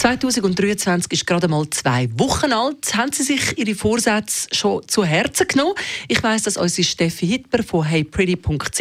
[0.00, 2.94] 2023 ist gerade mal zwei Wochen alt.
[2.94, 5.74] Haben Sie sich Ihre Vorsätze schon zu Herzen genommen?
[6.08, 8.80] Ich weiss, dass unsere Steffi Hitler von heypretty.ch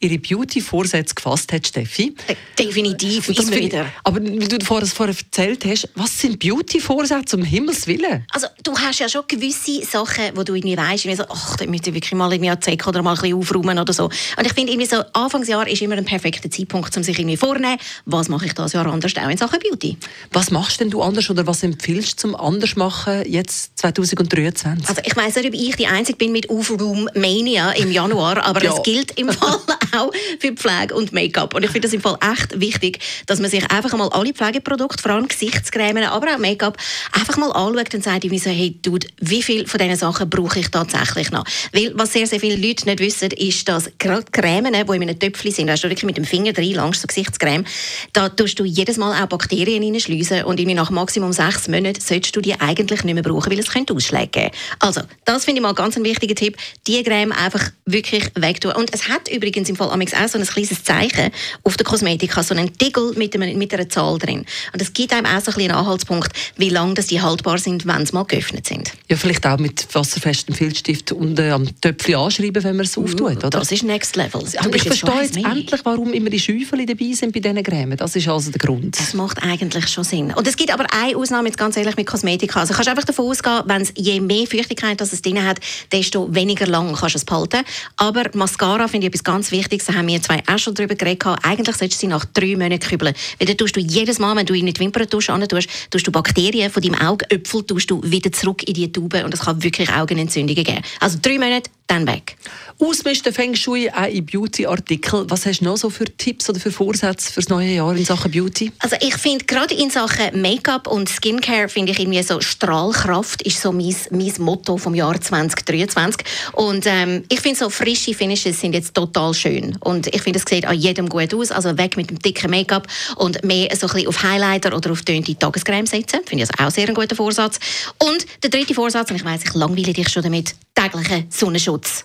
[0.00, 2.16] ihre Beauty-Vorsätze gefasst hat, Steffi.
[2.58, 3.86] Definitiv, immer wieder.
[4.02, 8.26] Aber wie du vorher, vorher erzählt hast, was sind Beauty-Vorsätze, um Himmels Willen?
[8.32, 11.66] Also, du hast ja schon gewisse Sachen, wo du irgendwie weißt, wie so, ach, da
[11.66, 14.06] müsste ich wirklich mal irgendwie Zeck oder mal ein bisschen aufräumen oder so.
[14.06, 17.78] Und ich finde, irgendwie so, Anfangsjahr ist immer ein perfekter Zeitpunkt, um sich irgendwie vorzunehmen,
[18.04, 19.96] was mache ich das Jahr anders auch in Sachen Beauty.
[20.32, 24.88] Was machst denn du anders oder was empfiehlst du zum anders machen jetzt 2023?
[24.88, 28.64] Also ich weiß nicht, ob ich die Einzige bin mit Aufraum Mania im Januar, aber
[28.64, 28.72] ja.
[28.72, 29.58] es gilt im Fall
[29.98, 31.54] auch für Pflege und Make-up.
[31.54, 35.02] Und ich finde es im Fall echt wichtig, dass man sich einfach einmal alle Pflegeprodukte,
[35.02, 36.78] vor allem Gesichtscremen, aber auch Make-up,
[37.12, 40.58] einfach mal anschaut und sagt, wie so, hey, dude, wie viel von diesen Sachen brauche
[40.58, 41.44] ich tatsächlich noch?
[41.72, 45.18] Weil was sehr, sehr viele Leute nicht wissen, ist, dass gerade Cremen, die in einem
[45.18, 47.66] Töpfchen sind, weißt du wirklich mit dem Finger drin langst, so Gesichtscreme,
[48.14, 52.34] da tust du jedes Mal auch Bakterien reinschliessen und irgendwie nach Maximum sechs Monaten solltest
[52.34, 54.50] du die eigentlich nicht mehr brauchen, weil es könnte Ausschläge geben.
[54.78, 56.56] Also, das finde ich mal ganz ein wichtiger Tipp.
[56.86, 58.72] Die Creme einfach wirklich wegtun.
[58.72, 61.30] Und es hat übrigens im Fall Amix auch so ein kleines Zeichen
[61.64, 64.46] auf der Kosmetika, so einen Tickel mit, einem, mit einer Zahl drin.
[64.72, 68.06] Und es gibt einem auch so ein einen Anhaltspunkt, wie lange die haltbar sind, wenn
[68.06, 68.92] sie mal geöffnet sind.
[69.08, 73.38] Ja, vielleicht auch mit wasserfestem Filzstift und äh, am Töpfchen anschreiben, wenn man es auftut,
[73.38, 73.50] oder?
[73.50, 74.42] Das ist Next Level.
[74.58, 77.96] Aber ich verstehe jetzt endlich, warum immer die Schäufel dabei sind bei diesen Cremen.
[77.96, 78.98] Das ist also der Grund.
[78.98, 80.32] Das macht eigentlich schon Sinn.
[80.36, 82.60] Und es gibt aber eine Ausnahme, jetzt ganz ehrlich, mit Kosmetika.
[82.60, 86.32] Also kannst einfach davon ausgehen, wenn es je mehr Feuchtigkeit das es drin hat, desto
[86.34, 87.62] weniger lang kannst du es behalten.
[87.96, 89.86] Aber Mascara finde ich etwas ganz Wichtiges.
[89.86, 91.26] Da haben wir zwei auch schon darüber geredet.
[91.42, 93.14] Eigentlich solltest du sie nach drei Monaten kübeln.
[93.38, 96.70] Weil dann tust du jedes Mal, wenn du in die Wimperntusche tust, tust du Bakterien
[96.70, 100.64] von deinem Augäpfel tust du wieder zurück in die Tube und es kann wirklich Augenentzündungen
[100.64, 100.82] geben.
[101.00, 102.36] Also drei Monate, dann weg.
[102.78, 105.30] Ausmisten Feng Shui auch in Beauty-Artikeln.
[105.30, 108.04] Was hast du noch so für Tipps oder für Vorsätze für das neue Jahr in
[108.04, 108.70] Sachen Beauty?
[108.80, 113.62] Also ich finde gerade in Sachen Make-up und Skincare finde ich irgendwie so Strahlkraft ist
[113.62, 118.74] so mein, mein Motto vom Jahr 2023 und ähm, ich finde so frische Finishes sind
[118.74, 122.10] jetzt total schön und ich finde es sieht an jedem gut aus, also weg mit
[122.10, 122.86] dem dicken Make-up
[123.16, 126.66] und mehr so ein bisschen auf Highlighter oder auf tönte Tagescreme setzen, finde ich also
[126.66, 127.58] auch sehr ein guter Vorsatz
[127.98, 132.04] und der dritte Vorsatz und ich weiß ich langweile dich schon damit täglichen Sonnenschutz.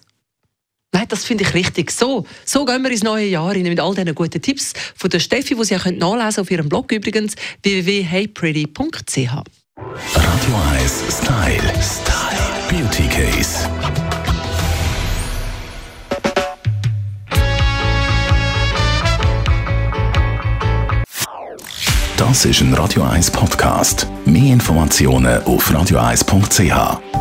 [0.93, 1.91] Nein, das finde ich richtig.
[1.91, 5.19] So, so gehen wir ins neue Jahr rein mit all diesen guten Tipps von der
[5.19, 9.31] Steffi, die Sie auch nachlesen auf ihrem Blog übrigens www.heypretty.ch.
[9.77, 11.73] Radio 1 Style.
[11.81, 12.31] Style.
[12.69, 13.69] Beauty Case.
[22.17, 24.07] Das ist ein Radio 1 Podcast.
[24.25, 27.20] Mehr Informationen auf radio1.ch.